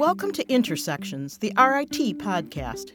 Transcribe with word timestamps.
Welcome 0.00 0.32
to 0.32 0.50
Intersections, 0.50 1.36
the 1.36 1.52
RIT 1.58 2.16
podcast. 2.16 2.92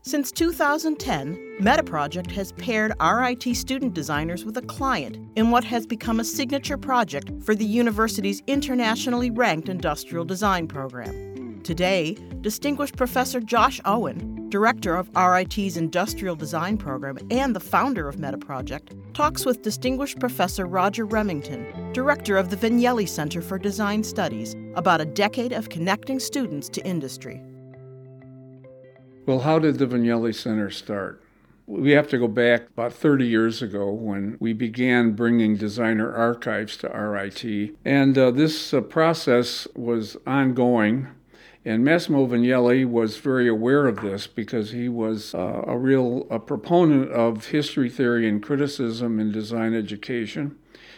Since 0.00 0.32
2010, 0.32 1.58
MetaProject 1.60 2.30
has 2.30 2.52
paired 2.52 2.94
RIT 2.98 3.54
student 3.54 3.92
designers 3.92 4.42
with 4.42 4.56
a 4.56 4.62
client 4.62 5.18
in 5.36 5.50
what 5.50 5.64
has 5.64 5.86
become 5.86 6.18
a 6.18 6.24
signature 6.24 6.78
project 6.78 7.30
for 7.42 7.54
the 7.54 7.66
university's 7.66 8.42
internationally 8.46 9.30
ranked 9.30 9.68
industrial 9.68 10.24
design 10.24 10.66
program. 10.66 11.60
Today, 11.62 12.16
distinguished 12.40 12.96
Professor 12.96 13.38
Josh 13.38 13.78
Owen, 13.84 14.48
director 14.48 14.96
of 14.96 15.10
RIT's 15.14 15.76
industrial 15.76 16.36
design 16.36 16.78
program 16.78 17.18
and 17.30 17.54
the 17.54 17.60
founder 17.60 18.08
of 18.08 18.16
MetaProject, 18.16 19.12
talks 19.12 19.44
with 19.44 19.60
distinguished 19.60 20.18
Professor 20.20 20.64
Roger 20.64 21.04
Remington, 21.04 21.92
director 21.92 22.38
of 22.38 22.48
the 22.48 22.56
Vignelli 22.56 23.06
Center 23.06 23.42
for 23.42 23.58
Design 23.58 24.02
Studies, 24.02 24.56
about 24.76 25.00
a 25.00 25.04
decade 25.04 25.52
of 25.52 25.68
connecting 25.68 26.20
students 26.20 26.68
to 26.68 26.86
industry. 26.86 27.42
Well, 29.26 29.40
how 29.40 29.58
did 29.58 29.78
the 29.78 29.86
Vignelli 29.86 30.32
Center 30.32 30.70
start? 30.70 31.20
We 31.66 31.90
have 31.92 32.06
to 32.10 32.18
go 32.18 32.28
back 32.28 32.68
about 32.68 32.92
30 32.92 33.26
years 33.26 33.60
ago 33.60 33.90
when 33.90 34.36
we 34.38 34.52
began 34.52 35.14
bringing 35.14 35.56
designer 35.56 36.14
archives 36.14 36.76
to 36.76 36.88
RIT. 36.88 37.74
And 37.84 38.16
uh, 38.16 38.30
this 38.30 38.72
uh, 38.72 38.82
process 38.82 39.66
was 39.74 40.16
ongoing. 40.28 41.08
And 41.64 41.84
Massimo 41.84 42.24
Vignelli 42.28 42.88
was 42.88 43.16
very 43.16 43.48
aware 43.48 43.88
of 43.88 44.00
this 44.00 44.28
because 44.28 44.70
he 44.70 44.88
was 44.88 45.34
uh, 45.34 45.64
a 45.66 45.76
real 45.76 46.28
a 46.30 46.38
proponent 46.38 47.10
of 47.10 47.46
history 47.46 47.90
theory 47.90 48.28
and 48.28 48.40
criticism 48.40 49.18
in 49.18 49.32
design 49.32 49.74
education. 49.74 50.56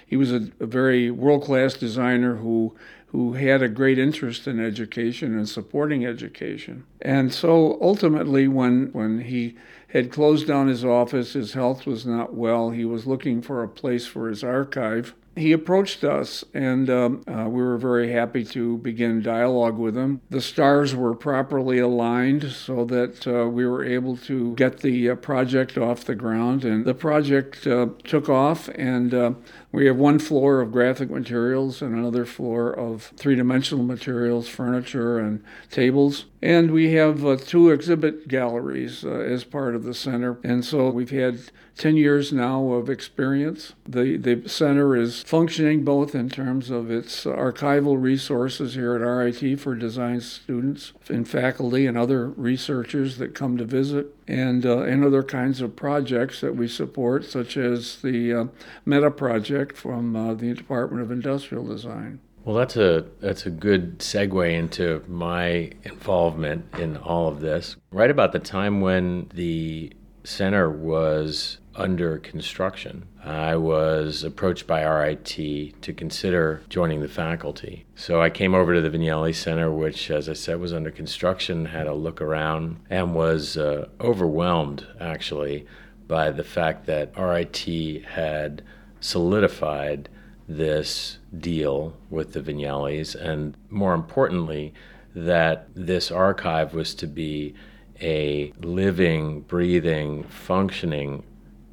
He 0.09 0.17
was 0.17 0.33
a, 0.33 0.49
a 0.59 0.67
very 0.67 1.11
world 1.11 1.45
class 1.45 1.75
designer 1.75 2.37
who 2.37 2.75
who 3.09 3.33
had 3.33 3.63
a 3.63 3.69
great 3.69 3.99
interest 3.99 4.47
in 4.47 4.63
education 4.63 5.35
and 5.35 5.49
supporting 5.49 6.05
education. 6.05 6.85
And 7.01 7.33
so 7.33 7.79
ultimately, 7.81 8.49
when, 8.49 8.91
when 8.93 9.21
he 9.21 9.57
had 9.89 10.13
closed 10.13 10.47
down 10.47 10.69
his 10.69 10.85
office, 10.85 11.33
his 11.33 11.55
health 11.55 11.87
was 11.87 12.05
not 12.05 12.35
well, 12.35 12.69
he 12.69 12.85
was 12.85 13.07
looking 13.07 13.41
for 13.41 13.63
a 13.63 13.69
place 13.69 14.07
for 14.07 14.29
his 14.29 14.45
archive 14.45 15.15
he 15.39 15.53
approached 15.53 16.05
us, 16.05 16.45
and 16.53 16.91
um, 16.91 17.23
uh, 17.27 17.49
we 17.49 17.63
were 17.63 17.79
very 17.79 18.13
happy 18.13 18.45
to 18.45 18.79
begin 18.79 19.23
dialogue 19.23 19.79
with 19.79 19.97
him. 19.97 20.21
The 20.31 20.41
stars 20.41 20.95
were 20.95 21.15
properly 21.15 21.79
aligned 21.79 22.53
so 22.53 22.85
that 22.87 23.27
uh, 23.27 23.49
we 23.49 23.67
were 23.67 23.85
able 23.85 24.17
to 24.19 24.55
get 24.55 24.81
the 24.81 25.11
uh, 25.11 25.15
project 25.15 25.79
off 25.79 26.05
the 26.05 26.15
ground, 26.15 26.65
and 26.65 26.85
the 26.85 26.95
project 26.95 27.67
uh, 27.67 27.89
took 28.05 28.29
off. 28.29 28.69
And 28.71 29.15
uh, 29.15 29.33
we 29.73 29.87
have 29.87 29.97
one 29.97 30.19
floor 30.19 30.61
of 30.61 30.73
graphic 30.73 31.11
materials 31.11 31.83
and 31.83 31.95
another 31.95 32.25
floor 32.25 32.73
of 32.73 33.13
three 33.17 33.35
dimensional 33.35 33.85
materials, 33.85 34.49
furniture, 34.49 35.19
and 35.19 35.45
tables. 35.71 36.27
And 36.41 36.71
we 36.71 36.93
have 36.93 37.25
uh, 37.25 37.37
two 37.37 37.71
exhibit 37.71 38.29
galleries 38.29 39.05
as 39.05 39.45
part 39.45 39.75
of 39.75 39.85
the 39.85 39.95
center. 39.95 40.39
And 40.45 40.65
so 40.65 40.91
we've 40.91 41.11
had 41.11 41.41
10 41.79 41.97
years 41.97 42.33
now 42.33 42.73
of 42.73 42.91
experience. 42.91 43.73
The, 43.87 44.17
the 44.17 44.49
center 44.49 44.97
is 44.97 45.23
functioning 45.23 45.85
both 45.85 46.15
in 46.15 46.29
terms 46.29 46.71
of 46.71 46.91
its 46.91 47.25
archival 47.25 48.01
resources 48.01 48.75
here 48.75 48.97
at 48.97 49.01
RIT 49.01 49.61
for 49.61 49.77
design 49.77 50.21
students 50.21 50.93
and 51.09 51.29
faculty 51.29 51.87
and 51.87 51.97
other 51.97 52.29
researchers 52.31 53.19
that 53.19 53.35
come 53.35 53.57
to 53.59 53.65
visit, 53.65 54.15
and, 54.27 54.67
uh, 54.67 54.81
and 54.81 55.05
other 55.05 55.23
kinds 55.23 55.61
of 55.61 55.77
projects 55.77 56.41
that 56.41 56.57
we 56.57 56.67
support, 56.67 57.25
such 57.25 57.57
as 57.57 58.03
the 58.03 58.35
uh, 58.35 58.45
Meta 58.85 59.11
project 59.11 59.77
from 59.77 60.17
uh, 60.17 60.35
the 60.35 60.53
Department 60.55 61.03
of 61.03 61.11
Industrial 61.11 61.65
Design. 61.65 62.21
Well, 62.45 62.57
that's 62.57 62.77
a 62.77 63.05
that's 63.21 63.45
a 63.45 63.51
good 63.51 63.99
segue 63.99 64.55
into 64.55 65.05
my 65.07 65.71
involvement 65.83 66.65
in 66.79 66.97
all 66.97 67.29
of 67.29 67.41
this. 67.41 67.77
Right 67.93 68.11
about 68.11 68.33
the 68.33 68.39
time 68.39 68.81
when 68.81 69.31
the 69.35 69.93
center 70.25 70.71
was 70.71 71.59
under 71.79 72.19
construction, 72.19 73.07
I 73.25 73.57
was 73.57 74.25
approached 74.25 74.67
by 74.67 74.83
RIT 74.83 75.25
to 75.27 75.93
consider 75.97 76.61
joining 76.69 77.01
the 77.01 77.09
faculty. 77.09 77.87
So 77.95 78.21
I 78.21 78.31
came 78.31 78.55
over 78.55 78.75
to 78.75 78.81
the 78.81 78.91
Vignelli 78.91 79.35
Center, 79.35 79.71
which, 79.71 80.11
as 80.11 80.29
I 80.29 80.33
said, 80.33 80.61
was 80.61 80.73
under 80.73 80.91
construction, 80.91 81.67
had 81.67 81.87
a 81.87 81.95
look 81.95 82.21
around, 82.21 82.81
and 82.91 83.15
was 83.15 83.57
uh, 83.57 83.89
overwhelmed 84.01 84.87
actually 85.01 85.67
by 86.09 86.31
the 86.31 86.45
fact 86.45 86.87
that 86.87 87.17
RIT 87.17 88.05
had 88.07 88.63
solidified 89.01 90.09
this 90.49 91.19
deal 91.39 91.97
with 92.11 92.33
the 92.33 92.41
Vignellis, 92.41 93.15
and 93.15 93.57
more 93.71 93.95
importantly, 93.95 94.75
that 95.15 95.69
this 95.75 96.11
archive 96.11 96.75
was 96.75 96.95
to 96.95 97.07
be 97.07 97.55
a 98.01 98.53
living, 98.61 99.43
breathing, 99.43 100.23
functioning 100.25 101.23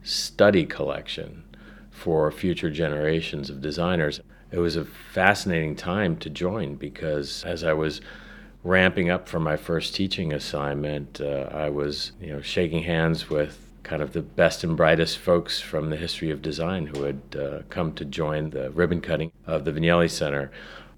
study 0.06 0.66
collection 0.66 1.44
for 1.90 2.32
future 2.32 2.70
generations 2.70 3.50
of 3.50 3.62
designers. 3.62 4.22
It 4.52 4.60
was 4.60 4.76
a 4.76 4.86
fascinating 4.86 5.76
time 5.76 6.16
to 6.18 6.30
join 6.30 6.76
because 6.76 7.44
as 7.44 7.64
I 7.64 7.74
was 7.74 8.00
ramping 8.64 9.10
up 9.10 9.28
for 9.28 9.40
my 9.40 9.58
first 9.58 9.96
teaching 9.96 10.32
assignment, 10.32 11.20
uh, 11.20 11.50
I 11.52 11.70
was 11.70 12.14
you 12.22 12.32
know 12.32 12.42
shaking 12.42 12.84
hands 12.84 13.30
with 13.30 13.60
kind 13.84 14.02
of 14.02 14.14
the 14.14 14.22
best 14.22 14.64
and 14.64 14.76
brightest 14.76 15.18
folks 15.18 15.60
from 15.62 15.90
the 15.90 15.96
history 15.96 16.32
of 16.32 16.42
design 16.42 16.88
who 16.88 17.04
had 17.04 17.22
uh, 17.40 17.60
come 17.70 17.94
to 17.94 18.04
join 18.04 18.50
the 18.50 18.72
ribbon 18.72 19.00
cutting 19.00 19.32
of 19.46 19.64
the 19.64 19.72
Vignelli 19.72 20.10
Center. 20.10 20.52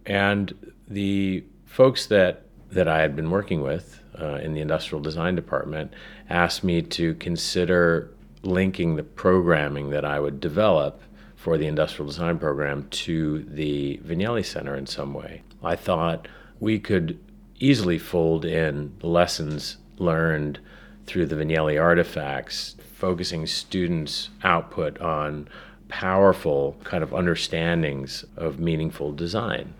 And 0.05 0.73
the 0.87 1.43
folks 1.65 2.05
that, 2.07 2.43
that 2.71 2.87
I 2.87 3.01
had 3.01 3.13
been 3.13 3.29
working 3.29 3.61
with 3.61 4.01
uh, 4.19 4.35
in 4.35 4.53
the 4.53 4.61
industrial 4.61 5.01
design 5.01 5.35
department 5.35 5.93
asked 6.29 6.63
me 6.63 6.81
to 6.81 7.13
consider 7.15 8.09
linking 8.47 8.95
the 8.95 9.03
programming 9.03 9.89
that 9.89 10.05
I 10.05 10.19
would 10.19 10.39
develop 10.39 11.01
for 11.35 11.57
the 11.57 11.67
industrial 11.67 12.07
design 12.07 12.39
program 12.39 12.87
to 12.89 13.43
the 13.43 13.99
Vignelli 14.03 14.43
Center 14.43 14.75
in 14.75 14.87
some 14.87 15.13
way. 15.13 15.43
I 15.63 15.75
thought 15.75 16.27
we 16.59 16.79
could 16.79 17.19
easily 17.59 17.99
fold 17.99 18.45
in 18.45 18.95
lessons 19.01 19.77
learned 19.97 20.59
through 21.05 21.25
the 21.25 21.35
Vignelli 21.35 21.81
artifacts, 21.81 22.75
focusing 22.95 23.45
students' 23.45 24.29
output 24.43 24.99
on 24.99 25.47
powerful 25.89 26.75
kind 26.83 27.03
of 27.03 27.13
understandings 27.13 28.25
of 28.35 28.59
meaningful 28.59 29.11
design. 29.13 29.73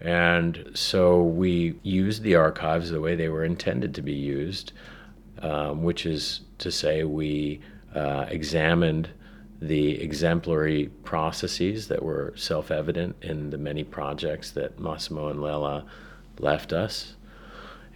And 0.00 0.70
so 0.74 1.22
we 1.22 1.78
used 1.82 2.22
the 2.22 2.34
archives 2.34 2.90
the 2.90 3.00
way 3.00 3.14
they 3.14 3.28
were 3.28 3.44
intended 3.44 3.94
to 3.94 4.02
be 4.02 4.12
used, 4.12 4.72
um, 5.40 5.82
which 5.82 6.04
is 6.04 6.40
to 6.58 6.70
say, 6.70 7.04
we 7.04 7.60
uh, 7.96 8.26
examined 8.28 9.08
the 9.60 10.00
exemplary 10.02 10.90
processes 11.02 11.88
that 11.88 12.02
were 12.02 12.32
self 12.36 12.70
evident 12.70 13.16
in 13.22 13.50
the 13.50 13.58
many 13.58 13.82
projects 13.82 14.50
that 14.50 14.78
Massimo 14.78 15.28
and 15.28 15.40
Lella 15.40 15.86
left 16.38 16.72
us. 16.72 17.14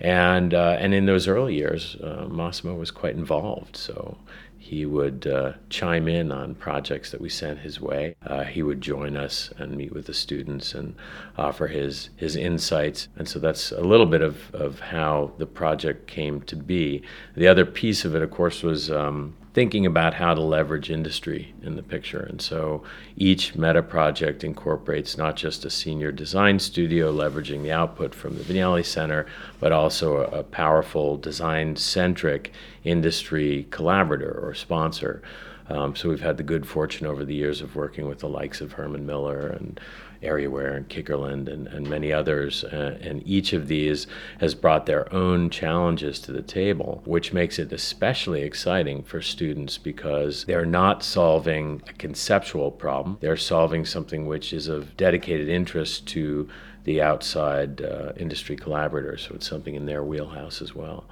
And, 0.01 0.55
uh, 0.55 0.77
and 0.79 0.95
in 0.95 1.05
those 1.05 1.29
early 1.29 1.55
years, 1.55 1.97
uh, 2.03 2.27
Massimo 2.31 2.75
was 2.75 2.91
quite 2.91 3.15
involved. 3.15 3.77
So 3.77 4.17
he 4.57 4.87
would 4.87 5.27
uh, 5.27 5.53
chime 5.69 6.09
in 6.09 6.33
on 6.33 6.55
projects 6.55 7.11
that 7.11 7.21
we 7.21 7.29
sent 7.29 7.59
his 7.59 7.81
way. 7.81 8.15
Uh, 8.25 8.45
he 8.45 8.63
would 8.63 8.81
join 8.81 9.17
us 9.17 9.53
and 9.59 9.77
meet 9.77 9.93
with 9.93 10.07
the 10.07 10.15
students 10.15 10.75
and 10.75 10.95
offer 11.37 11.67
his, 11.67 12.09
his 12.17 12.37
insights. 12.37 13.09
And 13.17 13.29
so 13.29 13.39
that's 13.39 13.73
a 13.73 13.83
little 13.83 14.07
bit 14.07 14.23
of, 14.23 14.55
of 14.55 14.81
how 14.81 15.33
the 15.37 15.47
project 15.47 16.07
came 16.07 16.41
to 16.43 16.57
be. 16.57 17.03
The 17.37 17.49
other 17.49 17.67
piece 17.67 18.07
of 18.07 18.15
it, 18.15 18.23
of 18.23 18.31
course, 18.31 18.63
was 18.63 18.91
um, 18.91 19.35
thinking 19.61 19.85
about 19.85 20.15
how 20.15 20.33
to 20.33 20.41
leverage 20.41 20.89
industry 20.91 21.53
in 21.63 21.77
the 21.77 21.83
picture. 21.83 22.21
And 22.21 22.41
so 22.41 22.83
each 23.19 23.55
meta 23.55 23.83
project 23.83 24.43
incorporates 24.43 25.19
not 25.19 25.37
just 25.37 25.67
a 25.67 25.71
senior 25.71 26.11
design 26.11 26.59
studio 26.59 27.13
leveraging 27.13 27.63
the 27.63 27.71
output 27.71 28.15
from 28.15 28.39
the 28.39 28.43
Vignelli 28.43 28.83
Center, 28.83 29.27
but 29.59 29.71
also 29.71 30.17
a, 30.17 30.39
a 30.39 30.43
powerful 30.45 31.19
design 31.19 31.77
centric 31.77 32.53
industry 32.85 33.67
collaborator 33.71 34.33
or 34.43 34.55
sponsor. 34.55 35.21
Um, 35.69 35.95
so 35.95 36.09
we've 36.09 36.23
had 36.23 36.39
the 36.39 36.43
good 36.43 36.67
fortune 36.67 37.07
over 37.07 37.27
the 37.27 37.35
years 37.35 37.61
of 37.61 37.77
working 37.77 38.09
with 38.09 38.21
the 38.21 38.31
likes 38.31 38.63
of 38.63 38.73
Herman 38.73 39.05
Miller 39.05 39.47
and 39.47 39.79
AreaWare 40.23 40.77
and 40.77 40.89
Kikkerland 40.89 41.49
and, 41.49 41.67
and 41.69 41.89
many 41.89 42.13
others. 42.13 42.65
Uh, 42.65 42.99
and 43.01 43.27
each 43.27 43.53
of 43.53 43.69
these 43.69 44.07
has 44.39 44.55
brought 44.55 44.87
their 44.87 45.13
own 45.13 45.51
challenges 45.51 46.21
to 46.21 46.33
the 46.33 46.43
table, 46.43 47.03
which 47.05 47.33
makes 47.33 47.59
it 47.59 47.73
especially 47.73 48.43
exciting 48.43 49.03
for 49.03 49.23
students 49.23 49.79
because 49.79 50.45
they're 50.45 50.67
not 50.67 51.03
solving 51.03 51.83
a 51.89 51.93
conceptual 51.95 52.71
problem, 52.71 53.19
they're 53.21 53.37
solving 53.37 53.85
something 53.85 54.27
which 54.27 54.53
is 54.53 54.69
of 54.69 54.97
dedicated 54.97 55.49
interest 55.49 56.07
to 56.09 56.49
the 56.85 57.03
outside 57.03 57.83
uh, 57.83 58.13
industry 58.17 58.57
collaborators. 58.57 59.27
So 59.27 59.35
it's 59.35 59.49
something 59.49 59.75
in 59.75 59.87
their 59.87 60.03
wheelhouse 60.03 60.63
as 60.63 60.75
well. 60.75 61.05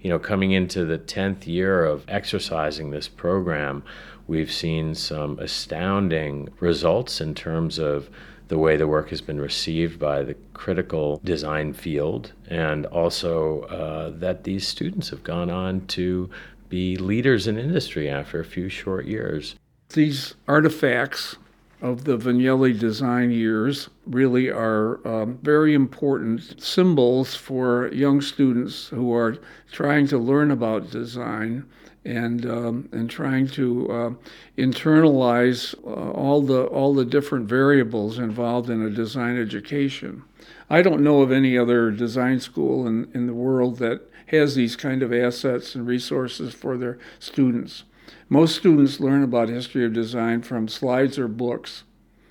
You 0.00 0.10
know, 0.10 0.18
coming 0.18 0.52
into 0.52 0.84
the 0.84 0.98
10th 0.98 1.46
year 1.46 1.84
of 1.84 2.04
exercising 2.06 2.90
this 2.90 3.08
program, 3.08 3.82
we've 4.28 4.52
seen 4.52 4.94
some 4.94 5.38
astounding 5.40 6.48
results 6.60 7.20
in 7.20 7.34
terms 7.34 7.78
of 7.78 8.08
the 8.48 8.58
way 8.58 8.76
the 8.76 8.88
work 8.88 9.10
has 9.10 9.20
been 9.20 9.40
received 9.40 9.98
by 9.98 10.22
the 10.22 10.34
critical 10.54 11.20
design 11.22 11.72
field, 11.72 12.32
and 12.48 12.86
also 12.86 13.62
uh, 13.62 14.10
that 14.18 14.44
these 14.44 14.66
students 14.66 15.10
have 15.10 15.22
gone 15.22 15.50
on 15.50 15.86
to 15.86 16.28
be 16.68 16.96
leaders 16.96 17.46
in 17.46 17.58
industry 17.58 18.08
after 18.08 18.40
a 18.40 18.44
few 18.44 18.68
short 18.68 19.06
years. 19.06 19.54
These 19.90 20.34
artifacts 20.46 21.36
of 21.80 22.04
the 22.04 22.18
Vignelli 22.18 22.78
design 22.78 23.30
years 23.30 23.88
really 24.06 24.50
are 24.50 25.06
um, 25.06 25.38
very 25.42 25.74
important 25.74 26.60
symbols 26.62 27.34
for 27.34 27.88
young 27.92 28.20
students 28.20 28.88
who 28.88 29.14
are 29.14 29.38
trying 29.70 30.06
to 30.08 30.18
learn 30.18 30.50
about 30.50 30.90
design 30.90 31.64
and 32.08 32.46
um, 32.46 32.88
and 32.90 33.10
trying 33.10 33.46
to 33.46 33.92
uh, 33.92 34.10
internalize 34.56 35.74
uh, 35.86 36.10
all 36.12 36.40
the 36.40 36.64
all 36.64 36.94
the 36.94 37.04
different 37.04 37.46
variables 37.46 38.18
involved 38.18 38.70
in 38.70 38.82
a 38.82 38.90
design 38.90 39.38
education. 39.38 40.24
I 40.70 40.80
don't 40.82 41.04
know 41.04 41.20
of 41.20 41.30
any 41.30 41.56
other 41.56 41.90
design 41.90 42.40
school 42.40 42.86
in, 42.86 43.10
in 43.14 43.26
the 43.26 43.34
world 43.34 43.78
that 43.78 44.10
has 44.28 44.54
these 44.54 44.76
kind 44.76 45.02
of 45.02 45.12
assets 45.12 45.74
and 45.74 45.86
resources 45.86 46.54
for 46.54 46.76
their 46.76 46.98
students. 47.18 47.84
Most 48.28 48.56
students 48.56 49.00
learn 49.00 49.22
about 49.22 49.48
history 49.48 49.84
of 49.84 49.92
design 49.92 50.42
from 50.42 50.68
slides 50.68 51.18
or 51.18 51.28
books 51.28 51.84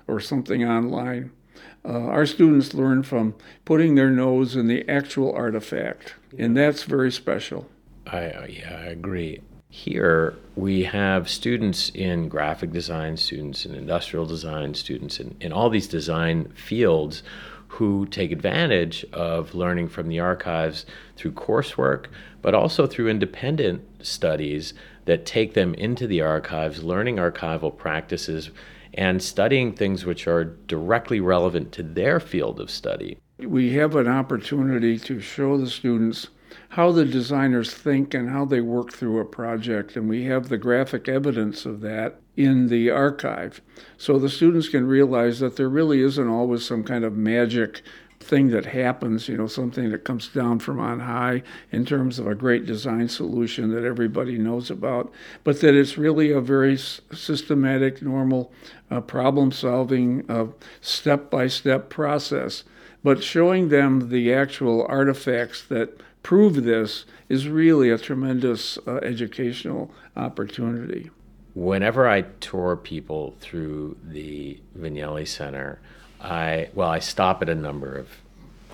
or 0.07 0.19
something 0.19 0.63
online. 0.63 1.31
Uh, 1.85 2.05
our 2.07 2.25
students 2.25 2.73
learn 2.73 3.01
from 3.03 3.35
putting 3.65 3.95
their 3.95 4.09
nose 4.09 4.55
in 4.55 4.67
the 4.67 4.87
actual 4.89 5.31
artifact, 5.33 6.15
and 6.37 6.57
that's 6.57 6.83
very 6.83 7.11
special. 7.11 7.67
I, 8.05 8.45
yeah, 8.47 8.79
I 8.79 8.85
agree. 8.87 9.41
Here 9.69 10.35
we 10.55 10.83
have 10.83 11.29
students 11.29 11.89
in 11.93 12.29
graphic 12.29 12.71
design, 12.71 13.17
students 13.17 13.65
in 13.65 13.75
industrial 13.75 14.25
design, 14.25 14.73
students 14.73 15.19
in, 15.19 15.35
in 15.39 15.51
all 15.51 15.69
these 15.69 15.87
design 15.87 16.51
fields 16.55 17.21
who 17.67 18.05
take 18.05 18.31
advantage 18.31 19.05
of 19.11 19.53
learning 19.53 19.89
from 19.89 20.07
the 20.07 20.19
archives 20.19 20.85
through 21.15 21.33
coursework, 21.33 22.05
but 22.41 22.55
also 22.55 22.87
through 22.87 23.09
independent 23.09 23.83
studies 24.05 24.73
that 25.05 25.25
take 25.25 25.53
them 25.53 25.73
into 25.75 26.07
the 26.07 26.21
archives, 26.21 26.83
learning 26.83 27.17
archival 27.17 27.75
practices, 27.75 28.51
and 28.93 29.21
studying 29.21 29.73
things 29.73 30.05
which 30.05 30.27
are 30.27 30.45
directly 30.45 31.19
relevant 31.19 31.71
to 31.73 31.83
their 31.83 32.19
field 32.19 32.59
of 32.59 32.71
study. 32.71 33.17
We 33.37 33.73
have 33.73 33.95
an 33.95 34.07
opportunity 34.07 34.97
to 34.99 35.19
show 35.19 35.57
the 35.57 35.69
students 35.69 36.29
how 36.69 36.91
the 36.91 37.05
designers 37.05 37.73
think 37.73 38.13
and 38.13 38.29
how 38.29 38.45
they 38.45 38.61
work 38.61 38.91
through 38.91 39.19
a 39.19 39.25
project, 39.25 39.95
and 39.95 40.07
we 40.07 40.25
have 40.25 40.49
the 40.49 40.57
graphic 40.57 41.07
evidence 41.07 41.65
of 41.65 41.81
that 41.81 42.19
in 42.35 42.67
the 42.67 42.89
archive. 42.89 43.61
So 43.97 44.19
the 44.19 44.29
students 44.29 44.69
can 44.69 44.87
realize 44.87 45.39
that 45.39 45.55
there 45.55 45.69
really 45.69 46.01
isn't 46.01 46.27
always 46.27 46.65
some 46.65 46.83
kind 46.83 47.03
of 47.03 47.17
magic 47.17 47.81
thing 48.19 48.49
that 48.49 48.65
happens, 48.65 49.27
you 49.27 49.37
know, 49.37 49.47
something 49.47 49.89
that 49.91 50.03
comes 50.03 50.27
down 50.27 50.59
from 50.59 50.79
on 50.79 50.99
high 50.99 51.43
in 51.71 51.85
terms 51.85 52.19
of 52.19 52.27
a 52.27 52.35
great 52.35 52.65
design 52.65 53.07
solution 53.07 53.71
that 53.71 53.85
everybody 53.85 54.37
knows 54.37 54.69
about, 54.69 55.11
but 55.43 55.61
that 55.61 55.75
it's 55.75 55.97
really 55.97 56.31
a 56.31 56.41
very 56.41 56.77
systematic, 56.77 58.01
normal 58.01 58.51
uh, 58.91 58.99
problem 59.01 59.51
solving, 59.51 60.27
step 60.81 61.29
by 61.29 61.47
step 61.47 61.89
process. 61.89 62.63
But 63.03 63.23
showing 63.23 63.69
them 63.69 64.09
the 64.09 64.33
actual 64.33 64.85
artifacts 64.89 65.61
that 65.67 66.01
prove 66.27 66.65
this 66.65 67.05
is 67.29 67.47
really 67.47 67.89
a 67.89 67.97
tremendous 67.97 68.77
uh, 68.85 68.95
educational 68.95 69.89
opportunity. 70.17 71.09
Whenever 71.55 72.05
I 72.05 72.23
tour 72.41 72.75
people 72.75 73.37
through 73.39 73.95
the 74.03 74.59
Vignelli 74.77 75.25
Center, 75.25 75.79
I 76.19 76.67
well, 76.73 76.89
I 76.89 76.99
stop 76.99 77.41
at 77.41 77.47
a 77.47 77.55
number 77.55 77.95
of 77.95 78.09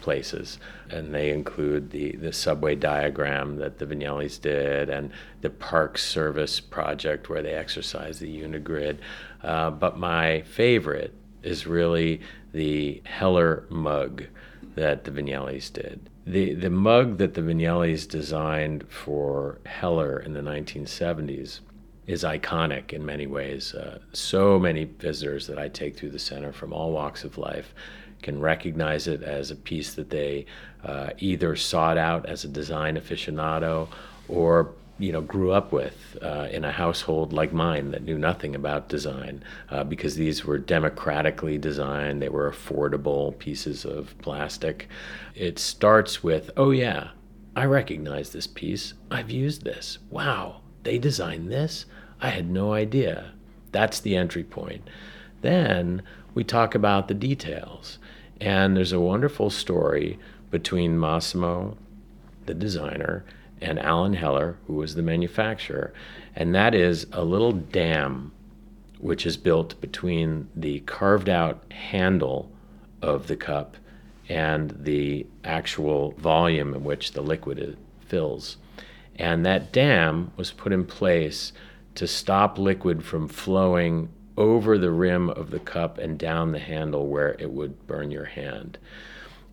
places, 0.01 0.57
and 0.89 1.13
they 1.13 1.29
include 1.29 1.91
the 1.91 2.13
the 2.13 2.33
subway 2.33 2.73
diagram 2.73 3.57
that 3.57 3.77
the 3.77 3.85
Vignellis 3.85 4.41
did, 4.41 4.89
and 4.89 5.11
the 5.41 5.51
Park 5.51 5.99
Service 5.99 6.59
project 6.59 7.29
where 7.29 7.43
they 7.43 7.53
exercise 7.53 8.17
the 8.17 8.41
unigrid. 8.41 8.97
Uh, 9.43 9.69
but 9.69 9.99
my 9.99 10.41
favorite 10.41 11.13
is 11.43 11.67
really 11.67 12.19
the 12.51 12.99
Heller 13.05 13.67
mug 13.69 14.23
that 14.73 15.03
the 15.03 15.11
Vignellis 15.11 15.71
did. 15.71 16.09
The, 16.25 16.53
the 16.53 16.69
mug 16.69 17.17
that 17.17 17.33
the 17.33 17.41
Vignellis 17.41 18.07
designed 18.07 18.89
for 18.89 19.59
Heller 19.65 20.19
in 20.19 20.33
the 20.33 20.41
1970s 20.41 21.59
is 22.07 22.23
iconic 22.23 22.93
in 22.93 23.05
many 23.05 23.27
ways. 23.27 23.73
Uh, 23.73 23.99
so 24.13 24.57
many 24.57 24.85
visitors 24.85 25.47
that 25.47 25.57
I 25.57 25.67
take 25.67 25.97
through 25.97 26.11
the 26.11 26.19
center 26.19 26.51
from 26.51 26.73
all 26.73 26.91
walks 26.91 27.23
of 27.23 27.37
life 27.37 27.73
can 28.21 28.39
recognize 28.39 29.07
it 29.07 29.21
as 29.21 29.51
a 29.51 29.55
piece 29.55 29.93
that 29.95 30.09
they 30.09 30.45
uh, 30.83 31.09
either 31.17 31.55
sought 31.55 31.97
out 31.97 32.25
as 32.25 32.45
a 32.45 32.47
design 32.47 32.95
aficionado 32.95 33.89
or 34.27 34.73
you 34.99 35.11
know 35.11 35.21
grew 35.21 35.51
up 35.51 35.71
with 35.71 36.17
uh, 36.21 36.47
in 36.51 36.63
a 36.63 36.71
household 36.71 37.33
like 37.33 37.51
mine 37.51 37.91
that 37.91 38.03
knew 38.03 38.17
nothing 38.17 38.55
about 38.55 38.89
design 38.89 39.43
uh, 39.69 39.83
because 39.83 40.15
these 40.15 40.45
were 40.45 40.57
democratically 40.57 41.57
designed 41.57 42.21
they 42.21 42.29
were 42.29 42.51
affordable 42.51 43.37
pieces 43.39 43.85
of 43.85 44.15
plastic. 44.19 44.87
It 45.35 45.59
starts 45.59 46.23
with 46.23 46.51
oh 46.57 46.71
yeah 46.71 47.09
i 47.55 47.65
recognize 47.65 48.31
this 48.31 48.47
piece. 48.47 48.93
I've 49.11 49.31
used 49.31 49.63
this. 49.63 49.99
Wow 50.09 50.61
they 50.83 50.97
designed 50.97 51.51
this? 51.51 51.85
I 52.21 52.29
had 52.29 52.49
no 52.49 52.73
idea. 52.73 53.33
That's 53.71 53.99
the 53.99 54.15
entry 54.15 54.43
point. 54.43 54.87
Then 55.41 56.03
we 56.33 56.43
talk 56.43 56.75
about 56.75 57.07
the 57.07 57.13
details 57.13 57.99
and 58.39 58.75
there's 58.75 58.91
a 58.91 58.99
wonderful 58.99 59.49
story 59.49 60.19
between 60.51 60.99
massimo 60.99 61.77
the 62.45 62.53
designer 62.53 63.23
and 63.63 63.79
Alan 63.79 64.13
Heller, 64.13 64.57
who 64.67 64.73
was 64.73 64.95
the 64.95 65.01
manufacturer. 65.01 65.93
And 66.35 66.53
that 66.53 66.75
is 66.75 67.07
a 67.11 67.23
little 67.23 67.53
dam 67.53 68.33
which 68.99 69.25
is 69.25 69.37
built 69.37 69.79
between 69.81 70.49
the 70.55 70.79
carved 70.81 71.29
out 71.29 71.63
handle 71.71 72.51
of 73.01 73.27
the 73.27 73.35
cup 73.35 73.77
and 74.29 74.71
the 74.79 75.25
actual 75.43 76.11
volume 76.11 76.73
in 76.73 76.83
which 76.83 77.11
the 77.11 77.21
liquid 77.21 77.77
fills. 78.05 78.57
And 79.15 79.45
that 79.45 79.71
dam 79.71 80.31
was 80.37 80.51
put 80.51 80.71
in 80.71 80.85
place 80.85 81.53
to 81.95 82.07
stop 82.07 82.57
liquid 82.57 83.03
from 83.03 83.27
flowing 83.27 84.09
over 84.37 84.77
the 84.77 84.91
rim 84.91 85.29
of 85.29 85.51
the 85.51 85.59
cup 85.59 85.97
and 85.97 86.17
down 86.17 86.51
the 86.51 86.59
handle 86.59 87.07
where 87.07 87.35
it 87.39 87.51
would 87.51 87.85
burn 87.85 88.09
your 88.09 88.25
hand. 88.25 88.77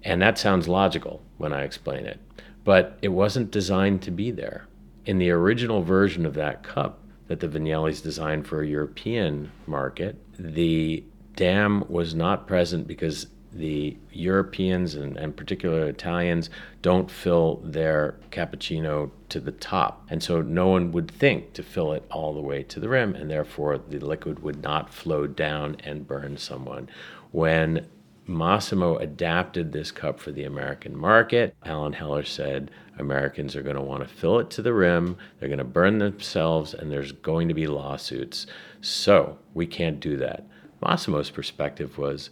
And 0.02 0.22
that 0.22 0.38
sounds 0.38 0.68
logical 0.68 1.22
when 1.36 1.52
I 1.52 1.62
explain 1.62 2.06
it 2.06 2.19
but 2.64 2.98
it 3.02 3.08
wasn't 3.08 3.50
designed 3.50 4.02
to 4.02 4.10
be 4.10 4.31
there. 4.31 4.67
In 5.06 5.19
the 5.19 5.31
original 5.31 5.82
version 5.82 6.26
of 6.26 6.34
that 6.34 6.62
cup 6.62 7.00
that 7.29 7.40
the 7.40 7.48
Vignellis 7.48 8.02
designed 8.02 8.46
for 8.46 8.62
a 8.62 8.67
European 8.67 9.50
market, 9.67 10.17
the 10.38 11.05
dam 11.36 11.84
was 11.88 12.14
not 12.14 12.46
present 12.46 12.86
because 12.86 13.26
the 13.52 13.96
Europeans 14.12 14.94
and, 14.94 15.17
and 15.17 15.36
particularly 15.36 15.90
Italians 15.90 16.50
don't 16.82 17.10
fill 17.10 17.60
their 17.64 18.17
cappuccino 18.31 19.10
to 19.29 19.40
the 19.40 19.52
top. 19.52 20.06
And 20.08 20.22
so 20.22 20.40
no 20.40 20.69
one 20.69 20.93
would 20.93 21.10
think 21.10 21.52
to 21.55 21.62
fill 21.62 21.93
it 21.93 22.05
all 22.10 22.34
the 22.34 22.40
way 22.40 22.62
to 22.64 22.81
the 22.81 22.88
rim, 22.88 23.14
and 23.14 23.31
therefore 23.31 23.79
the 23.79 23.98
liquid 23.98 24.40
would 24.40 24.62
not 24.62 24.93
flow 24.93 25.26
down 25.26 25.76
and 25.82 26.06
burn 26.06 26.36
someone. 26.36 26.88
When 27.32 27.86
Massimo 28.31 28.96
adapted 28.96 29.72
this 29.72 29.91
cup 29.91 30.20
for 30.20 30.31
the 30.31 30.44
American 30.44 30.96
market. 30.96 31.55
Alan 31.65 31.93
Heller 31.93 32.25
said 32.25 32.70
Americans 32.99 33.56
are 33.56 33.63
going 33.63 33.77
to 33.77 33.82
want 33.82 34.03
to 34.03 34.15
fill 34.15 34.39
it 34.39 34.51
to 34.51 34.63
the 34.63 34.72
rim, 34.72 35.17
they're 35.39 35.49
going 35.49 35.58
to 35.58 35.65
burn 35.65 35.99
themselves, 35.99 36.72
and 36.72 36.93
there's 36.93 37.13
going 37.13 37.49
to 37.49 37.55
be 37.55 37.67
lawsuits. 37.67 38.46
So 38.81 39.39
we 39.53 39.67
can't 39.67 39.99
do 39.99 40.17
that. 40.19 40.46
Massimo's 40.81 41.31
perspective 41.31 41.99
was 41.99 42.31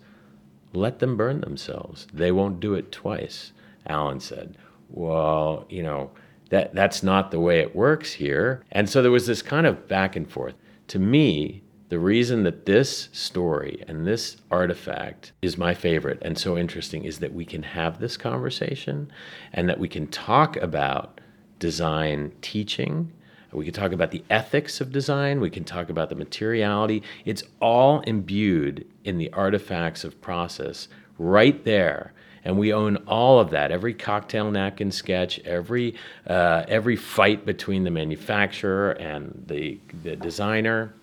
let 0.72 1.00
them 1.00 1.16
burn 1.16 1.40
themselves. 1.40 2.06
They 2.12 2.30
won't 2.30 2.60
do 2.60 2.74
it 2.74 2.92
twice. 2.92 3.52
Alan 3.86 4.20
said, 4.20 4.56
well, 4.90 5.66
you 5.68 5.82
know, 5.82 6.12
that, 6.50 6.74
that's 6.74 7.02
not 7.02 7.30
the 7.30 7.40
way 7.40 7.58
it 7.58 7.74
works 7.74 8.12
here. 8.12 8.62
And 8.70 8.88
so 8.88 9.02
there 9.02 9.10
was 9.10 9.26
this 9.26 9.42
kind 9.42 9.66
of 9.66 9.88
back 9.88 10.14
and 10.14 10.30
forth. 10.30 10.54
To 10.88 10.98
me, 10.98 11.62
the 11.88 11.98
reason 11.98 12.42
that 12.42 12.66
this 12.66 13.08
story 13.12 13.82
and 13.88 14.06
this 14.06 14.36
artifact 14.50 15.32
is 15.40 15.56
my 15.56 15.72
favorite 15.72 16.18
and 16.22 16.38
so 16.38 16.56
interesting 16.56 17.04
is 17.04 17.18
that 17.20 17.32
we 17.32 17.46
can 17.46 17.62
have 17.62 17.98
this 17.98 18.16
conversation 18.16 19.10
and 19.54 19.68
that 19.68 19.78
we 19.78 19.88
can 19.88 20.06
talk 20.06 20.56
about 20.56 21.20
design 21.58 22.32
teaching. 22.42 23.12
We 23.52 23.64
can 23.64 23.72
talk 23.72 23.92
about 23.92 24.10
the 24.10 24.22
ethics 24.28 24.82
of 24.82 24.92
design. 24.92 25.40
We 25.40 25.48
can 25.48 25.64
talk 25.64 25.88
about 25.88 26.10
the 26.10 26.14
materiality. 26.14 27.02
It's 27.24 27.42
all 27.60 28.00
imbued 28.00 28.86
in 29.04 29.16
the 29.16 29.32
artifacts 29.32 30.04
of 30.04 30.20
process 30.20 30.88
right 31.16 31.64
there. 31.64 32.12
And 32.44 32.58
we 32.58 32.72
own 32.72 32.96
all 33.06 33.40
of 33.40 33.50
that. 33.50 33.72
Every 33.72 33.94
cocktail 33.94 34.50
napkin 34.50 34.90
sketch, 34.90 35.38
every 35.40 35.96
uh, 36.26 36.64
every 36.68 36.96
fight 36.96 37.44
between 37.44 37.84
the 37.84 37.90
manufacturer 37.90 38.92
and 38.92 39.44
the 39.46 39.80
the 40.02 40.16
designer, 40.16 40.94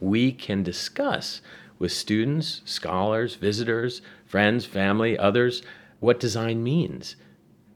we 0.00 0.32
can 0.32 0.62
discuss 0.62 1.40
with 1.78 1.92
students, 1.92 2.62
scholars, 2.64 3.34
visitors, 3.34 4.02
friends, 4.26 4.64
family, 4.64 5.16
others, 5.18 5.62
what 6.00 6.20
design 6.20 6.62
means. 6.62 7.16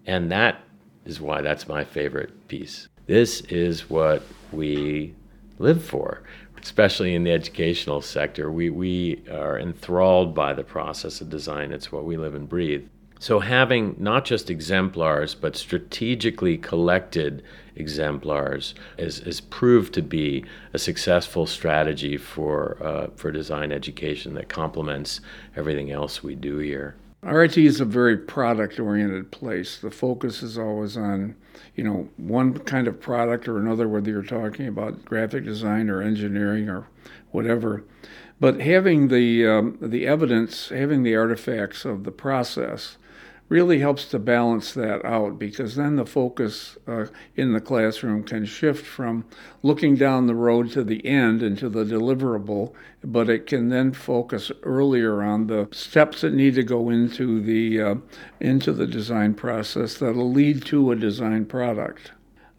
And 0.07 0.31
that 0.33 0.61
is 1.05 1.21
why 1.21 1.43
that's 1.43 1.69
my 1.69 1.85
favorite 1.85 2.49
piece. 2.49 2.89
This 3.07 3.41
is 3.43 3.89
what 3.91 4.23
we 4.53 5.15
live 5.59 5.85
for, 5.85 6.23
especially 6.61 7.15
in 7.15 7.25
the 7.25 7.33
educational 7.33 8.01
sector. 8.01 8.51
We, 8.51 8.71
we 8.71 9.23
are 9.31 9.59
enthralled 9.59 10.35
by 10.35 10.53
the 10.53 10.65
process 10.65 11.21
of 11.21 11.31
design, 11.31 11.73
it's 11.73 11.93
what 11.93 12.05
we 12.05 12.17
live 12.17 12.35
and 12.35 12.49
breathe. 12.49 12.87
So, 13.23 13.39
having 13.39 13.95
not 14.01 14.25
just 14.25 14.51
exemplars, 14.51 15.37
but 15.37 15.55
strategically 15.55 16.59
collected 16.59 17.45
exemplars 17.77 18.75
is, 18.99 19.21
is 19.21 19.41
proved 19.41 19.95
to 19.95 20.03
be 20.03 20.45
a 20.73 20.79
successful 20.81 21.47
strategy 21.47 22.17
for, 22.17 22.79
uh, 22.83 23.07
for 23.15 23.31
design 23.31 23.71
education 23.71 24.35
that 24.35 24.49
complements 24.49 25.21
everything 25.55 25.93
else 25.93 26.25
we 26.25 26.35
do 26.35 26.59
here. 26.59 26.97
RIT 27.23 27.57
is 27.59 27.81
a 27.81 27.85
very 27.85 28.17
product 28.17 28.81
oriented 28.81 29.31
place. 29.31 29.79
The 29.79 29.93
focus 29.93 30.43
is 30.43 30.59
always 30.59 30.97
on, 30.97 31.37
you 31.77 31.85
know, 31.85 32.09
one 32.17 32.59
kind 32.59 32.89
of 32.89 33.01
product 33.01 33.47
or 33.47 33.57
another, 33.57 33.87
whether 33.87 34.11
you're 34.11 34.25
talking 34.25 34.67
about 34.67 35.05
graphic 35.05 35.45
design 35.45 35.89
or 35.89 36.03
engineering 36.03 36.69
or 36.69 36.89
whatever. 37.31 37.85
But 38.41 38.63
having 38.63 39.07
the, 39.07 39.47
um, 39.47 39.79
the 39.81 40.09
evidence, 40.09 40.71
having 40.71 41.05
the 41.05 41.15
artifacts 41.15 41.85
of 41.85 42.03
the 42.03 42.11
process, 42.11 42.97
really 43.53 43.81
helps 43.81 44.07
to 44.07 44.19
balance 44.19 44.73
that 44.73 45.05
out 45.05 45.39
because 45.39 45.77
then 45.77 45.97
the 45.97 46.07
focus 46.07 46.79
uh, 46.89 47.05
in 47.37 47.53
the 47.53 47.61
classroom 47.61 48.25
can 48.25 48.47
shift 48.47 48.87
from 48.87 49.27
looking 49.63 49.95
down 49.95 50.27
the 50.27 50.35
road 50.35 50.71
to 50.71 50.83
the 50.83 51.05
end 51.05 51.43
and 51.43 51.59
to 51.59 51.69
the 51.69 51.85
deliverable, 51.85 52.73
but 53.05 53.29
it 53.29 53.47
can 53.47 53.69
then 53.69 53.93
focus 53.93 54.51
earlier 54.63 55.23
on 55.23 55.49
the 55.49 55.69
steps 55.71 56.23
that 56.23 56.33
need 56.33 56.55
to 56.55 56.63
go 56.63 56.89
into 56.89 57.43
the 57.43 57.79
uh, 57.79 57.95
into 58.41 58.73
the 58.73 58.87
design 58.87 59.35
process 59.35 59.99
that'll 59.99 60.33
lead 60.33 60.65
to 60.65 60.91
a 60.91 60.97
design 60.97 61.45
product. 61.45 62.13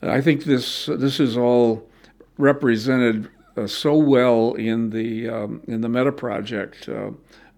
I 0.03 0.21
think 0.21 0.43
this 0.43 0.85
this 0.85 1.19
is 1.19 1.35
all 1.35 1.89
represented 2.37 3.31
uh, 3.57 3.65
so 3.65 3.95
well 3.95 4.53
in 4.53 4.91
the 4.91 5.27
um, 5.27 5.63
in 5.67 5.81
the 5.81 5.89
Meta 5.89 6.11
project. 6.11 6.87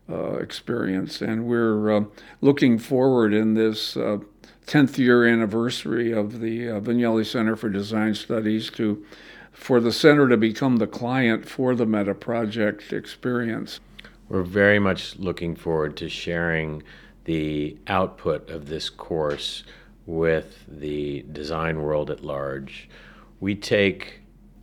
Uh, 0.07 0.33
experience. 0.33 1.19
And 1.19 1.47
we're 1.47 1.91
uh, 1.91 2.03
looking 2.39 2.77
forward 2.77 3.33
in 3.33 3.55
this 3.55 3.95
10th 3.95 4.99
uh, 4.99 5.01
year 5.01 5.25
anniversary 5.25 6.11
of 6.11 6.41
the 6.41 6.69
uh, 6.69 6.79
Vignelli 6.79 7.25
Center 7.25 7.55
for 7.55 7.69
Design 7.69 8.13
Studies 8.13 8.69
to 8.69 9.03
for 9.51 9.79
the 9.79 9.91
center 9.91 10.29
to 10.29 10.37
become 10.37 10.77
the 10.77 10.85
client 10.85 11.49
for 11.49 11.73
the 11.73 11.87
Meta 11.87 12.13
Project 12.13 12.93
experience. 12.93 13.79
We're 14.29 14.43
very 14.43 14.77
much 14.77 15.15
looking 15.15 15.55
forward 15.55 15.97
to 15.97 16.07
sharing 16.07 16.83
the 17.23 17.75
output 17.87 18.51
of 18.51 18.67
this 18.67 18.91
course 18.91 19.63
with 20.05 20.65
the 20.67 21.25
design 21.31 21.81
world 21.81 22.11
at 22.11 22.23
large. 22.23 22.87
We 23.39 23.55
take 23.55 24.19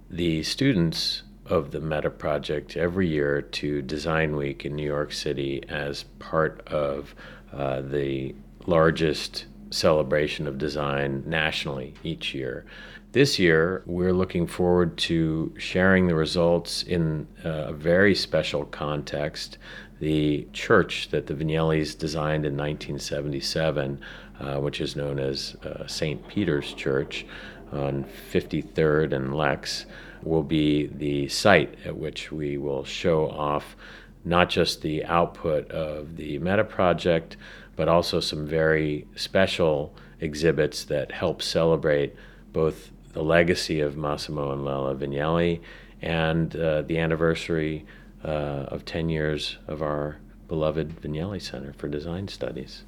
the 0.08 0.44
students 0.44 1.24
of 1.46 1.70
the 1.70 1.80
Meta 1.80 2.10
Project 2.10 2.76
every 2.76 3.08
year 3.08 3.42
to 3.42 3.82
Design 3.82 4.36
Week 4.36 4.64
in 4.64 4.76
New 4.76 4.86
York 4.86 5.12
City 5.12 5.62
as 5.68 6.04
part 6.18 6.66
of 6.68 7.14
uh, 7.52 7.80
the 7.80 8.34
largest 8.66 9.46
celebration 9.70 10.46
of 10.46 10.58
design 10.58 11.22
nationally 11.26 11.94
each 12.02 12.34
year. 12.34 12.64
This 13.12 13.38
year, 13.38 13.82
we're 13.84 14.14
looking 14.14 14.46
forward 14.46 14.96
to 14.98 15.52
sharing 15.58 16.06
the 16.06 16.14
results 16.14 16.82
in 16.82 17.26
a 17.44 17.72
very 17.72 18.14
special 18.14 18.64
context. 18.64 19.58
The 20.00 20.48
church 20.52 21.10
that 21.10 21.26
the 21.26 21.34
Vignellis 21.34 21.96
designed 21.96 22.46
in 22.46 22.56
1977, 22.56 24.00
uh, 24.40 24.56
which 24.60 24.80
is 24.80 24.96
known 24.96 25.18
as 25.18 25.56
uh, 25.62 25.86
St. 25.86 26.26
Peter's 26.26 26.72
Church 26.72 27.26
on 27.70 28.06
53rd 28.32 29.12
and 29.12 29.34
Lex, 29.36 29.84
will 30.22 30.42
be 30.42 30.86
the 30.86 31.28
site 31.28 31.76
at 31.84 31.96
which 31.96 32.30
we 32.32 32.56
will 32.56 32.84
show 32.84 33.28
off 33.30 33.76
not 34.24 34.48
just 34.48 34.82
the 34.82 35.04
output 35.04 35.70
of 35.70 36.16
the 36.16 36.38
Meta 36.38 36.64
project, 36.64 37.36
but 37.76 37.88
also 37.88 38.20
some 38.20 38.46
very 38.46 39.06
special 39.16 39.94
exhibits 40.20 40.84
that 40.84 41.10
help 41.10 41.42
celebrate 41.42 42.14
both 42.52 42.90
the 43.12 43.22
legacy 43.22 43.80
of 43.80 43.96
Massimo 43.96 44.52
and 44.52 44.64
Lella 44.64 44.94
Vignelli 44.94 45.60
and 46.00 46.54
uh, 46.56 46.82
the 46.82 46.98
anniversary 46.98 47.84
uh, 48.24 48.66
of 48.68 48.84
10 48.84 49.08
years 49.08 49.58
of 49.66 49.82
our 49.82 50.18
beloved 50.48 51.00
Vignelli 51.00 51.40
Center 51.40 51.72
for 51.72 51.88
Design 51.88 52.28
Studies. 52.28 52.84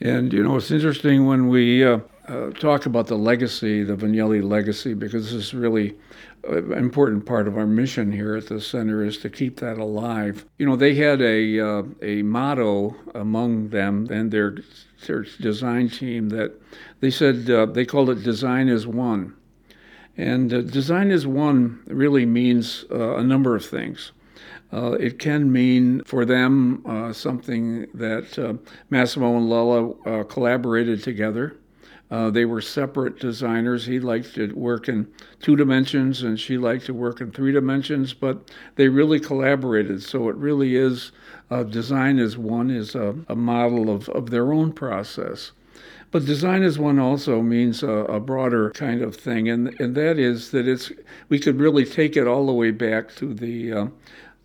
And 0.00 0.32
you 0.32 0.42
know, 0.42 0.56
it's 0.56 0.70
interesting 0.70 1.26
when 1.26 1.48
we 1.48 1.84
uh, 1.84 2.00
uh, 2.28 2.50
talk 2.50 2.86
about 2.86 3.06
the 3.06 3.16
legacy, 3.16 3.82
the 3.82 3.96
Vignelli 3.96 4.42
legacy, 4.42 4.94
because 4.94 5.24
this 5.24 5.34
is 5.34 5.54
really 5.54 5.96
an 6.48 6.72
important 6.72 7.24
part 7.24 7.48
of 7.48 7.56
our 7.56 7.66
mission 7.66 8.12
here 8.12 8.36
at 8.36 8.48
the 8.48 8.60
center 8.60 9.04
is 9.04 9.18
to 9.18 9.30
keep 9.30 9.58
that 9.60 9.78
alive. 9.78 10.44
You 10.58 10.66
know, 10.66 10.76
they 10.76 10.94
had 10.94 11.20
a 11.20 11.60
uh, 11.60 11.82
a 12.02 12.22
motto 12.22 12.96
among 13.14 13.68
them 13.70 14.08
and 14.10 14.30
their 14.30 14.56
their 15.06 15.22
design 15.40 15.88
team 15.88 16.30
that 16.30 16.52
they 17.00 17.10
said 17.10 17.48
uh, 17.50 17.66
they 17.66 17.84
called 17.84 18.10
it 18.10 18.22
"Design 18.22 18.68
is 18.68 18.86
One," 18.86 19.34
and 20.16 20.52
uh, 20.52 20.60
"Design 20.62 21.10
is 21.10 21.26
One" 21.26 21.82
really 21.86 22.26
means 22.26 22.84
uh, 22.90 23.16
a 23.16 23.24
number 23.24 23.56
of 23.56 23.64
things. 23.64 24.12
Uh, 24.72 24.92
it 24.92 25.18
can 25.20 25.52
mean 25.52 26.02
for 26.04 26.24
them 26.24 26.84
uh, 26.84 27.12
something 27.12 27.86
that 27.94 28.36
uh, 28.38 28.54
Massimo 28.90 29.36
and 29.36 29.48
Lella 29.48 29.90
uh, 29.90 30.24
collaborated 30.24 31.02
together. 31.02 31.56
Uh, 32.10 32.30
they 32.30 32.44
were 32.44 32.60
separate 32.60 33.18
designers. 33.18 33.86
He 33.86 33.98
liked 33.98 34.34
to 34.34 34.52
work 34.54 34.88
in 34.88 35.08
two 35.40 35.56
dimensions, 35.56 36.22
and 36.22 36.38
she 36.38 36.58
liked 36.58 36.86
to 36.86 36.94
work 36.94 37.20
in 37.20 37.32
three 37.32 37.52
dimensions, 37.52 38.12
but 38.12 38.50
they 38.76 38.88
really 38.88 39.18
collaborated. 39.18 40.02
So 40.02 40.28
it 40.28 40.36
really 40.36 40.76
is 40.76 41.12
uh, 41.50 41.62
design 41.62 42.18
is 42.18 42.36
one, 42.38 42.70
is 42.70 42.94
a, 42.94 43.14
a, 43.28 43.36
model 43.36 43.90
of, 43.90 44.08
of 44.10 44.30
their 44.30 44.52
own 44.52 44.72
process. 44.72 45.52
But 46.10 46.24
design 46.24 46.62
as 46.62 46.78
one 46.78 46.98
also 46.98 47.42
means 47.42 47.82
a, 47.82 47.88
a, 47.88 48.20
broader 48.20 48.70
kind 48.70 49.02
of 49.02 49.16
thing, 49.16 49.48
and 49.48 49.74
and 49.80 49.96
that 49.96 50.16
is 50.16 50.52
that 50.52 50.68
it's 50.68 50.92
we 51.28 51.40
could 51.40 51.58
really 51.58 51.84
take 51.84 52.16
it 52.16 52.28
all 52.28 52.46
the 52.46 52.52
way 52.52 52.70
back 52.70 53.12
to 53.16 53.34
the 53.34 53.72
uh, 53.72 53.86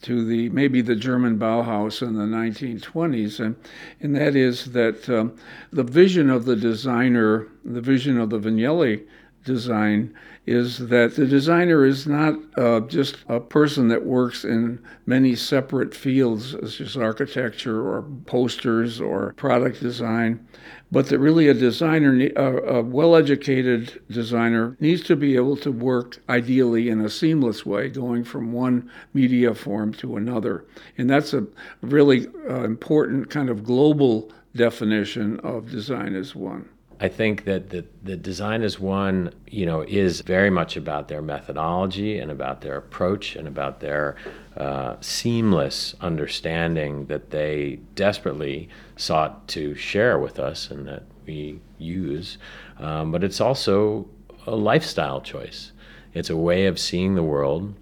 to 0.02 0.24
the 0.26 0.50
maybe 0.50 0.82
the 0.82 0.96
German 0.96 1.38
Bauhaus 1.38 2.02
in 2.02 2.16
the 2.16 2.24
1920s, 2.24 3.40
and 3.40 3.56
and 4.00 4.16
that 4.16 4.36
is 4.36 4.72
that 4.72 5.10
um, 5.10 5.36
the 5.72 5.84
vision 5.84 6.30
of 6.30 6.46
the 6.46 6.56
designer, 6.56 7.48
the 7.66 7.82
vision 7.82 8.20
of 8.20 8.30
the 8.30 8.40
Vignelli 8.40 9.06
design, 9.44 10.14
is 10.46 10.78
that 10.90 11.16
the 11.16 11.26
designer 11.26 11.86
is 11.86 12.08
not 12.08 12.36
uh, 12.58 12.80
just 12.82 13.18
a 13.28 13.40
person 13.40 13.88
that 13.90 14.06
works 14.06 14.44
in 14.44 14.80
many 15.06 15.36
separate 15.36 15.94
fields, 15.94 16.52
such 16.52 16.82
as 16.82 16.98
architecture 16.98 17.88
or 17.88 18.04
posters 18.26 19.00
or 19.00 19.34
product 19.34 19.80
design, 19.80 20.46
but 20.92 21.08
that 21.08 21.20
really 21.20 21.48
a 21.48 21.54
designer, 21.54 22.30
a, 22.36 22.82
well 22.82 23.16
educated 23.16 24.02
designer, 24.10 24.76
needs 24.80 25.04
to 25.04 25.16
be 25.16 25.36
able 25.36 25.58
to 25.58 25.72
work 25.72 26.18
ideally 26.30 26.90
in 26.90 27.02
a 27.02 27.10
seamless 27.10 27.66
way, 27.66 27.90
going 27.90 28.24
from 28.24 28.52
one 28.52 28.90
media 29.14 29.54
form 29.54 29.94
to 29.94 30.18
another. 30.18 30.66
And 30.98 31.10
that's 31.10 31.34
a 31.34 31.46
really 31.82 32.28
uh, 32.50 32.64
important 32.64 33.30
kind 33.30 33.50
of 33.50 33.64
global 33.64 34.32
definition 34.56 35.40
of 35.42 35.70
design 35.70 36.16
as 36.16 36.36
one. 36.36 36.68
I 37.02 37.08
think 37.08 37.46
that 37.46 37.70
the, 37.70 37.86
the 38.04 38.18
design 38.18 38.62
as 38.62 38.78
one, 38.78 39.34
you 39.48 39.66
know, 39.66 39.82
is 39.82 40.20
very 40.20 40.50
much 40.50 40.76
about 40.76 41.08
their 41.08 41.22
methodology 41.22 42.20
and 42.20 42.30
about 42.30 42.60
their 42.60 42.76
approach 42.76 43.38
and 43.38 43.48
about 43.48 43.80
their 43.80 44.18
uh, 44.60 44.98
seamless 45.00 45.96
understanding 46.02 47.06
that 47.06 47.30
they 47.30 47.80
desperately 47.96 48.68
sought 48.98 49.48
to 49.48 49.74
share 49.76 50.20
with 50.20 50.38
us 50.38 50.70
and 50.70 50.88
that 50.88 51.04
we 51.26 51.62
use. 51.78 52.38
Um, 52.78 53.12
but 53.12 53.24
it's 53.24 53.40
also 53.40 54.08
a 54.46 54.56
lifestyle 54.56 55.22
choice. 55.22 55.72
It's 56.14 56.30
a 56.30 56.38
way 56.38 56.66
of 56.66 56.78
seeing 56.78 57.16
the 57.16 57.24
world 57.24 57.74